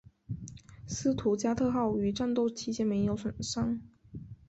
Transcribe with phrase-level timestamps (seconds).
[0.87, 3.83] 斯图加特号于战斗期间没有受损。